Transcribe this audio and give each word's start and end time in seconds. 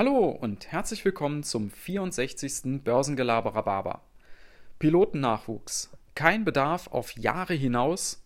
Hallo 0.00 0.30
und 0.30 0.72
herzlich 0.72 1.04
willkommen 1.04 1.42
zum 1.42 1.70
64. 1.70 2.82
Börsengelaber 2.82 3.54
Rhabarber. 3.54 4.00
Pilotennachwuchs. 4.78 5.90
Kein 6.14 6.46
Bedarf 6.46 6.86
auf 6.86 7.12
Jahre 7.18 7.52
hinaus. 7.52 8.24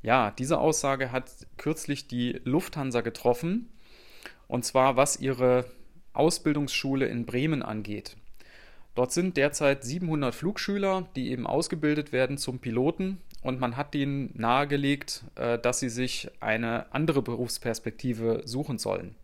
Ja, 0.00 0.30
diese 0.30 0.58
Aussage 0.58 1.12
hat 1.12 1.30
kürzlich 1.58 2.08
die 2.08 2.40
Lufthansa 2.44 3.02
getroffen. 3.02 3.68
Und 4.48 4.64
zwar 4.64 4.96
was 4.96 5.20
ihre 5.20 5.66
Ausbildungsschule 6.14 7.04
in 7.04 7.26
Bremen 7.26 7.62
angeht. 7.62 8.16
Dort 8.94 9.12
sind 9.12 9.36
derzeit 9.36 9.84
700 9.84 10.34
Flugschüler, 10.34 11.10
die 11.14 11.30
eben 11.30 11.46
ausgebildet 11.46 12.12
werden 12.12 12.38
zum 12.38 12.58
Piloten. 12.58 13.20
Und 13.42 13.60
man 13.60 13.76
hat 13.76 13.94
ihnen 13.94 14.30
nahegelegt, 14.32 15.24
äh, 15.34 15.58
dass 15.58 15.78
sie 15.78 15.90
sich 15.90 16.30
eine 16.40 16.90
andere 16.94 17.20
Berufsperspektive 17.20 18.40
suchen 18.46 18.78
sollen. 18.78 19.14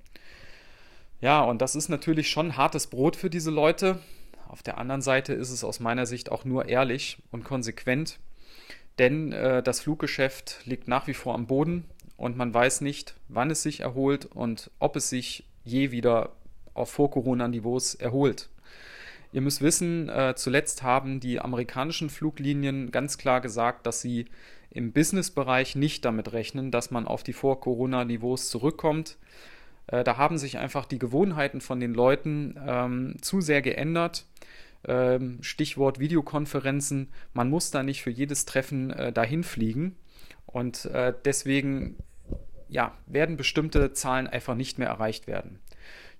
Ja, 1.20 1.42
und 1.42 1.60
das 1.60 1.74
ist 1.74 1.88
natürlich 1.88 2.30
schon 2.30 2.56
hartes 2.56 2.86
Brot 2.86 3.16
für 3.16 3.30
diese 3.30 3.50
Leute. 3.50 3.98
Auf 4.46 4.62
der 4.62 4.78
anderen 4.78 5.02
Seite 5.02 5.32
ist 5.32 5.50
es 5.50 5.64
aus 5.64 5.80
meiner 5.80 6.06
Sicht 6.06 6.30
auch 6.30 6.44
nur 6.44 6.68
ehrlich 6.68 7.18
und 7.32 7.44
konsequent, 7.44 8.18
denn 8.98 9.32
äh, 9.32 9.62
das 9.62 9.80
Fluggeschäft 9.80 10.60
liegt 10.64 10.88
nach 10.88 11.06
wie 11.06 11.14
vor 11.14 11.34
am 11.34 11.46
Boden 11.46 11.84
und 12.16 12.36
man 12.36 12.54
weiß 12.54 12.80
nicht, 12.80 13.14
wann 13.28 13.50
es 13.50 13.62
sich 13.62 13.80
erholt 13.80 14.26
und 14.26 14.70
ob 14.78 14.96
es 14.96 15.10
sich 15.10 15.44
je 15.64 15.90
wieder 15.90 16.32
auf 16.72 16.90
Vor-Corona-Niveaus 16.90 17.94
erholt. 17.96 18.48
Ihr 19.32 19.42
müsst 19.42 19.60
wissen, 19.60 20.08
äh, 20.08 20.34
zuletzt 20.36 20.82
haben 20.82 21.20
die 21.20 21.40
amerikanischen 21.40 22.08
Fluglinien 22.08 22.90
ganz 22.90 23.18
klar 23.18 23.40
gesagt, 23.40 23.86
dass 23.86 24.00
sie 24.00 24.26
im 24.70 24.92
Business-Bereich 24.92 25.76
nicht 25.76 26.04
damit 26.04 26.32
rechnen, 26.32 26.70
dass 26.70 26.90
man 26.90 27.06
auf 27.06 27.22
die 27.22 27.32
Vor-Corona-Niveaus 27.32 28.48
zurückkommt. 28.48 29.18
Äh, 29.88 30.04
da 30.04 30.16
haben 30.16 30.38
sich 30.38 30.58
einfach 30.58 30.86
die 30.86 30.98
Gewohnheiten 30.98 31.60
von 31.60 31.80
den 31.80 31.92
Leuten 31.92 32.58
ähm, 32.64 33.16
zu 33.20 33.40
sehr 33.40 33.62
geändert. 33.62 34.26
Ähm, 34.86 35.38
Stichwort 35.42 35.98
Videokonferenzen. 35.98 37.08
Man 37.32 37.50
muss 37.50 37.70
da 37.70 37.82
nicht 37.82 38.02
für 38.02 38.10
jedes 38.10 38.44
Treffen 38.44 38.90
äh, 38.90 39.12
dahin 39.12 39.42
fliegen. 39.42 39.96
Und 40.46 40.86
äh, 40.86 41.12
deswegen 41.24 41.96
ja, 42.68 42.94
werden 43.06 43.36
bestimmte 43.36 43.92
Zahlen 43.92 44.26
einfach 44.26 44.54
nicht 44.54 44.78
mehr 44.78 44.88
erreicht 44.88 45.26
werden. 45.26 45.58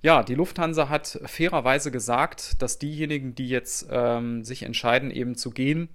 Ja, 0.01 0.23
die 0.23 0.35
Lufthansa 0.35 0.89
hat 0.89 1.21
fairerweise 1.27 1.91
gesagt, 1.91 2.63
dass 2.63 2.79
diejenigen, 2.79 3.35
die 3.35 3.49
jetzt 3.49 3.89
ähm, 3.91 4.45
sich 4.45 4.63
entscheiden, 4.63 5.11
eben 5.11 5.35
zu 5.35 5.51
gehen, 5.51 5.89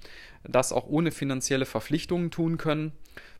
das 0.43 0.73
auch 0.73 0.87
ohne 0.87 1.11
finanzielle 1.11 1.65
Verpflichtungen 1.65 2.29
tun 2.29 2.57
können. 2.57 2.91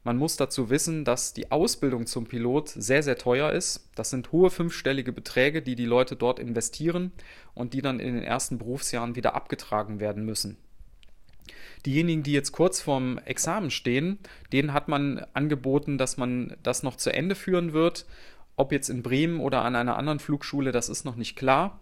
Man 0.03 0.17
muss 0.17 0.35
dazu 0.35 0.69
wissen, 0.69 1.05
dass 1.05 1.33
die 1.33 1.51
Ausbildung 1.51 2.05
zum 2.05 2.25
Pilot 2.25 2.69
sehr, 2.69 3.03
sehr 3.03 3.17
teuer 3.17 3.51
ist. 3.51 3.89
Das 3.95 4.09
sind 4.09 4.31
hohe 4.31 4.49
fünfstellige 4.49 5.13
Beträge, 5.13 5.61
die 5.61 5.75
die 5.75 5.85
Leute 5.85 6.15
dort 6.15 6.39
investieren 6.39 7.11
und 7.53 7.73
die 7.73 7.81
dann 7.81 7.99
in 7.99 8.15
den 8.15 8.23
ersten 8.23 8.57
Berufsjahren 8.57 9.15
wieder 9.15 9.33
abgetragen 9.35 9.99
werden 9.99 10.25
müssen. 10.25 10.57
Diejenigen, 11.85 12.23
die 12.23 12.31
jetzt 12.31 12.53
kurz 12.53 12.81
vorm 12.81 13.17
Examen 13.19 13.69
stehen, 13.69 14.19
denen 14.51 14.73
hat 14.73 14.87
man 14.87 15.25
angeboten, 15.33 15.97
dass 15.97 16.17
man 16.17 16.55
das 16.63 16.83
noch 16.83 16.95
zu 16.95 17.13
Ende 17.13 17.35
führen 17.35 17.73
wird 17.73 18.05
ob 18.55 18.71
jetzt 18.71 18.89
in 18.89 19.03
Bremen 19.03 19.39
oder 19.39 19.63
an 19.63 19.75
einer 19.75 19.97
anderen 19.97 20.19
Flugschule, 20.19 20.71
das 20.71 20.89
ist 20.89 21.05
noch 21.05 21.15
nicht 21.15 21.35
klar. 21.35 21.79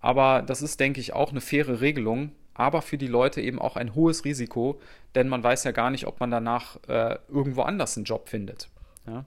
Aber 0.00 0.42
das 0.42 0.62
ist, 0.62 0.80
denke 0.80 1.00
ich, 1.00 1.12
auch 1.12 1.30
eine 1.30 1.40
faire 1.40 1.80
Regelung. 1.80 2.32
Aber 2.58 2.82
für 2.82 2.98
die 2.98 3.06
Leute 3.06 3.40
eben 3.40 3.60
auch 3.60 3.76
ein 3.76 3.94
hohes 3.94 4.24
Risiko, 4.24 4.80
denn 5.14 5.28
man 5.28 5.44
weiß 5.44 5.62
ja 5.62 5.70
gar 5.70 5.90
nicht, 5.90 6.08
ob 6.08 6.18
man 6.18 6.30
danach 6.30 6.76
äh, 6.88 7.16
irgendwo 7.28 7.62
anders 7.62 7.96
einen 7.96 8.04
Job 8.04 8.28
findet. 8.28 8.68
Ja, 9.06 9.24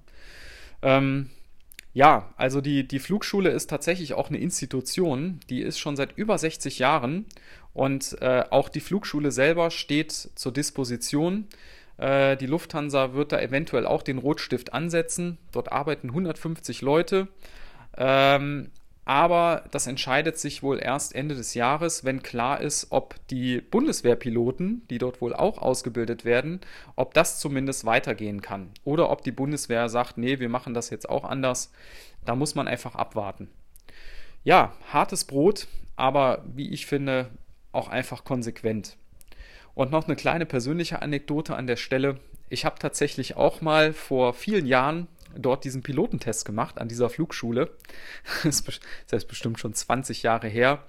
ähm, 0.81 1.29
ja 1.93 2.33
also 2.35 2.59
die, 2.59 2.85
die 2.85 2.99
Flugschule 2.99 3.49
ist 3.49 3.69
tatsächlich 3.69 4.15
auch 4.15 4.27
eine 4.27 4.37
Institution, 4.37 5.39
die 5.49 5.61
ist 5.61 5.79
schon 5.79 5.95
seit 5.95 6.17
über 6.17 6.37
60 6.37 6.77
Jahren 6.77 7.25
und 7.73 8.21
äh, 8.21 8.43
auch 8.49 8.67
die 8.67 8.81
Flugschule 8.81 9.31
selber 9.31 9.71
steht 9.71 10.11
zur 10.11 10.51
Disposition. 10.51 11.47
Äh, 11.95 12.35
die 12.35 12.47
Lufthansa 12.47 13.13
wird 13.13 13.31
da 13.31 13.39
eventuell 13.39 13.85
auch 13.85 14.03
den 14.03 14.17
Rotstift 14.17 14.73
ansetzen. 14.73 15.37
Dort 15.53 15.71
arbeiten 15.71 16.09
150 16.09 16.81
Leute. 16.81 17.29
Ähm, 17.97 18.71
aber 19.05 19.63
das 19.71 19.87
entscheidet 19.87 20.37
sich 20.37 20.61
wohl 20.61 20.79
erst 20.79 21.15
Ende 21.15 21.35
des 21.35 21.55
Jahres, 21.55 22.05
wenn 22.05 22.21
klar 22.21 22.61
ist, 22.61 22.87
ob 22.91 23.15
die 23.29 23.59
Bundeswehrpiloten, 23.59 24.87
die 24.89 24.99
dort 24.99 25.21
wohl 25.21 25.33
auch 25.33 25.57
ausgebildet 25.57 26.23
werden, 26.23 26.61
ob 26.95 27.13
das 27.15 27.39
zumindest 27.39 27.85
weitergehen 27.85 28.41
kann. 28.41 28.69
Oder 28.83 29.09
ob 29.09 29.23
die 29.23 29.31
Bundeswehr 29.31 29.89
sagt, 29.89 30.17
nee, 30.17 30.39
wir 30.39 30.49
machen 30.49 30.73
das 30.73 30.91
jetzt 30.91 31.09
auch 31.09 31.23
anders. 31.23 31.71
Da 32.25 32.35
muss 32.35 32.53
man 32.53 32.67
einfach 32.67 32.95
abwarten. 32.95 33.49
Ja, 34.43 34.73
hartes 34.91 35.25
Brot, 35.25 35.67
aber 35.95 36.43
wie 36.53 36.69
ich 36.69 36.85
finde, 36.85 37.31
auch 37.71 37.87
einfach 37.87 38.23
konsequent. 38.23 38.97
Und 39.73 39.91
noch 39.91 40.05
eine 40.05 40.15
kleine 40.15 40.45
persönliche 40.45 41.01
Anekdote 41.01 41.55
an 41.55 41.65
der 41.65 41.75
Stelle. 41.75 42.19
Ich 42.49 42.65
habe 42.65 42.77
tatsächlich 42.77 43.35
auch 43.35 43.61
mal 43.61 43.93
vor 43.93 44.33
vielen 44.33 44.67
Jahren 44.67 45.07
dort 45.37 45.63
diesen 45.63 45.83
Pilotentest 45.83 46.45
gemacht 46.45 46.79
an 46.79 46.87
dieser 46.87 47.09
Flugschule. 47.09 47.71
Das 48.43 48.61
ist 49.11 49.27
bestimmt 49.27 49.59
schon 49.59 49.73
20 49.73 50.23
Jahre 50.23 50.47
her. 50.47 50.83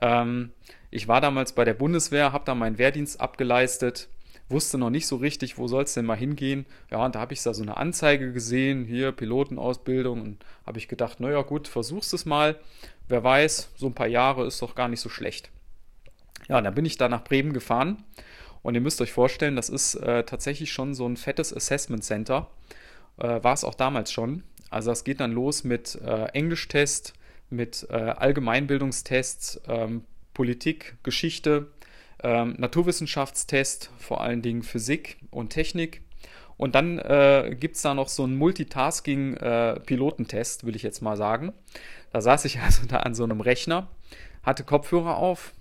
Ähm, 0.00 0.52
ich 0.90 1.08
war 1.08 1.20
damals 1.20 1.52
bei 1.52 1.64
der 1.64 1.74
Bundeswehr, 1.74 2.32
habe 2.32 2.44
da 2.44 2.54
meinen 2.54 2.78
Wehrdienst 2.78 3.20
abgeleistet, 3.20 4.08
wusste 4.48 4.78
noch 4.78 4.90
nicht 4.90 5.06
so 5.06 5.16
richtig, 5.16 5.58
wo 5.58 5.66
soll 5.66 5.84
es 5.84 5.94
denn 5.94 6.06
mal 6.06 6.16
hingehen. 6.16 6.66
Ja, 6.90 7.04
und 7.04 7.14
da 7.14 7.20
habe 7.20 7.32
ich 7.32 7.42
da 7.42 7.54
so 7.54 7.62
eine 7.62 7.76
Anzeige 7.76 8.32
gesehen, 8.32 8.84
hier 8.84 9.12
Pilotenausbildung, 9.12 10.20
und 10.20 10.44
habe 10.64 10.78
ich 10.78 10.88
gedacht, 10.88 11.20
naja 11.20 11.42
gut, 11.42 11.68
versuchst 11.68 12.14
es 12.14 12.26
mal. 12.26 12.58
Wer 13.08 13.24
weiß, 13.24 13.70
so 13.76 13.86
ein 13.86 13.94
paar 13.94 14.06
Jahre 14.06 14.46
ist 14.46 14.62
doch 14.62 14.74
gar 14.74 14.88
nicht 14.88 15.00
so 15.00 15.08
schlecht. 15.08 15.50
Ja, 16.48 16.60
dann 16.60 16.74
bin 16.74 16.84
ich 16.84 16.96
da 16.96 17.08
nach 17.08 17.24
Bremen 17.24 17.52
gefahren 17.52 18.04
und 18.62 18.74
ihr 18.74 18.80
müsst 18.80 19.00
euch 19.00 19.12
vorstellen, 19.12 19.56
das 19.56 19.68
ist 19.68 19.94
äh, 19.94 20.24
tatsächlich 20.24 20.72
schon 20.72 20.94
so 20.94 21.06
ein 21.08 21.16
fettes 21.16 21.54
Assessment 21.54 22.04
Center. 22.04 22.50
Äh, 23.18 23.42
War 23.42 23.54
es 23.54 23.64
auch 23.64 23.74
damals 23.74 24.12
schon. 24.12 24.44
Also 24.70 24.90
das 24.90 25.04
geht 25.04 25.20
dann 25.20 25.32
los 25.32 25.64
mit 25.64 25.98
äh, 26.04 26.26
Englischtest, 26.26 27.14
mit 27.50 27.86
äh, 27.90 27.94
Allgemeinbildungstests, 27.94 29.60
ähm, 29.68 30.04
Politik, 30.34 30.96
Geschichte, 31.02 31.68
ähm, 32.22 32.54
Naturwissenschaftstest, 32.58 33.90
vor 33.98 34.20
allen 34.20 34.42
Dingen 34.42 34.62
Physik 34.62 35.16
und 35.30 35.48
Technik. 35.50 36.02
Und 36.56 36.74
dann 36.74 36.98
äh, 36.98 37.54
gibt 37.58 37.76
es 37.76 37.82
da 37.82 37.94
noch 37.94 38.08
so 38.08 38.24
einen 38.24 38.36
Multitasking-Pilotentest, 38.36 40.62
äh, 40.62 40.66
will 40.66 40.74
ich 40.74 40.82
jetzt 40.82 41.02
mal 41.02 41.16
sagen. 41.16 41.52
Da 42.12 42.20
saß 42.20 42.44
ich 42.46 42.58
also 42.64 42.84
da 42.86 42.96
an 42.98 43.14
so 43.14 43.22
einem 43.24 43.40
Rechner, 43.40 43.88
hatte 44.42 44.64
Kopfhörer 44.64 45.16
auf, 45.16 45.52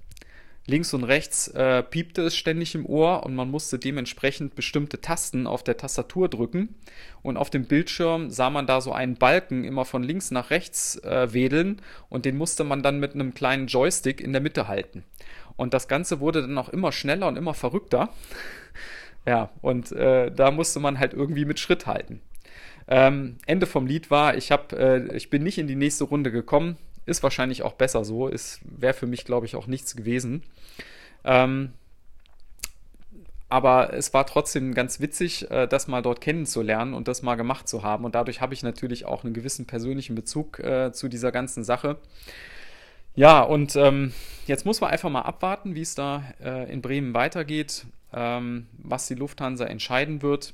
links 0.68 0.94
und 0.94 1.04
rechts 1.04 1.48
äh, 1.50 1.84
piepte 1.84 2.24
es 2.24 2.36
ständig 2.36 2.76
im 2.76 2.86
Ohr 2.86 3.24
und 3.24 3.36
man 3.36 3.50
musste 3.52 3.78
dementsprechend 3.78 4.56
bestimmte 4.56 5.00
Tasten 5.02 5.48
auf 5.48 5.64
der 5.64 5.78
Tastatur 5.78 6.28
drücken. 6.30 6.76
Und 7.22 7.38
auf 7.38 7.50
dem 7.50 7.66
Bildschirm 7.66 8.30
sah 8.30 8.50
man 8.50 8.68
da 8.68 8.82
so 8.82 8.92
einen 8.92 9.16
Balken 9.16 9.64
immer 9.64 9.86
von 9.86 10.04
links 10.04 10.32
nach 10.32 10.50
rechts 10.50 10.98
äh, 11.04 11.34
wedeln 11.34 11.82
und 12.10 12.26
den 12.26 12.38
musste 12.38 12.64
man 12.64 12.82
dann 12.82 13.00
mit 13.00 13.14
einem 13.14 13.34
kleinen 13.34 13.68
Joystick 13.68 14.22
in 14.22 14.32
der 14.32 14.42
Mitte 14.42 14.68
halten. 14.68 15.04
Und 15.56 15.74
das 15.74 15.88
Ganze 15.88 16.20
wurde 16.20 16.42
dann 16.42 16.58
auch 16.58 16.70
immer 16.70 16.92
schneller 16.92 17.28
und 17.28 17.38
immer 17.38 17.54
verrückter. 17.54 18.10
ja, 19.26 19.52
und 19.62 19.92
äh, 19.92 20.32
da 20.32 20.52
musste 20.52 20.80
man 20.80 21.00
halt 21.00 21.14
irgendwie 21.14 21.46
mit 21.46 21.60
Schritt 21.60 21.86
halten. 21.86 22.22
Ähm, 22.88 23.38
Ende 23.46 23.66
vom 23.66 23.88
Lied 23.88 24.12
war, 24.12 24.36
ich, 24.36 24.52
hab, 24.52 24.74
äh, 24.74 25.16
ich 25.16 25.30
bin 25.30 25.44
nicht 25.44 25.58
in 25.58 25.68
die 25.68 25.76
nächste 25.76 26.04
Runde 26.04 26.32
gekommen. 26.32 26.78
Ist 27.06 27.24
wahrscheinlich 27.24 27.64
auch 27.64 27.74
besser 27.74 28.04
so. 28.04 28.32
Wäre 28.62 28.94
für 28.94 29.08
mich, 29.08 29.26
glaube 29.26 29.46
ich, 29.46 29.56
auch 29.56 29.68
nichts 29.68 29.96
gewesen. 29.96 30.44
Ähm, 31.24 31.74
aber 33.48 33.94
es 33.94 34.14
war 34.14 34.26
trotzdem 34.26 34.74
ganz 34.74 35.00
witzig, 35.00 35.50
äh, 35.52 35.68
das 35.68 35.88
mal 35.88 36.02
dort 36.02 36.20
kennenzulernen 36.20 36.94
und 36.94 37.08
das 37.08 37.22
mal 37.22 37.36
gemacht 37.36 37.68
zu 37.68 37.84
haben. 37.84 38.06
Und 38.06 38.16
dadurch 38.16 38.42
habe 38.42 38.54
ich 38.54 38.64
natürlich 38.64 39.06
auch 39.06 39.24
einen 39.24 39.34
gewissen 39.34 39.66
persönlichen 39.66 40.16
Bezug 40.16 40.60
äh, 40.60 40.92
zu 40.92 41.08
dieser 41.08 41.32
ganzen 41.32 41.64
Sache. 41.64 41.98
Ja, 43.16 43.42
und 43.42 43.76
ähm, 43.76 44.14
jetzt 44.46 44.66
muss 44.66 44.82
man 44.82 44.90
einfach 44.90 45.10
mal 45.10 45.22
abwarten, 45.22 45.76
wie 45.76 45.82
es 45.82 45.96
da 45.96 46.24
äh, 46.44 46.72
in 46.72 46.82
Bremen 46.82 47.14
weitergeht, 47.14 47.86
ähm, 48.14 48.68
was 48.78 49.08
die 49.08 49.16
Lufthansa 49.16 49.66
entscheiden 49.66 50.22
wird. 50.22 50.54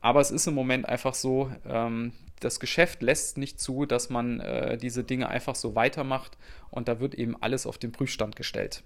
Aber 0.00 0.20
es 0.20 0.30
ist 0.30 0.46
im 0.46 0.54
Moment 0.54 0.88
einfach 0.88 1.14
so, 1.14 1.50
ähm, 1.66 2.12
das 2.40 2.60
Geschäft 2.60 3.02
lässt 3.02 3.36
nicht 3.36 3.60
zu, 3.60 3.84
dass 3.84 4.10
man 4.10 4.40
äh, 4.40 4.78
diese 4.78 5.02
Dinge 5.02 5.28
einfach 5.28 5.54
so 5.54 5.74
weitermacht 5.74 6.38
und 6.70 6.88
da 6.88 7.00
wird 7.00 7.14
eben 7.14 7.40
alles 7.42 7.66
auf 7.66 7.78
den 7.78 7.92
Prüfstand 7.92 8.36
gestellt. 8.36 8.82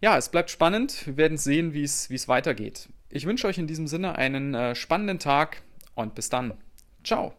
Ja, 0.00 0.16
es 0.16 0.30
bleibt 0.30 0.50
spannend. 0.50 1.06
Wir 1.06 1.16
werden 1.16 1.36
sehen, 1.36 1.74
wie 1.74 1.84
es 1.84 2.28
weitergeht. 2.28 2.88
Ich 3.10 3.26
wünsche 3.26 3.46
euch 3.46 3.58
in 3.58 3.66
diesem 3.66 3.86
Sinne 3.86 4.16
einen 4.16 4.54
äh, 4.54 4.74
spannenden 4.74 5.18
Tag 5.18 5.62
und 5.94 6.14
bis 6.14 6.28
dann. 6.28 6.54
Ciao. 7.04 7.34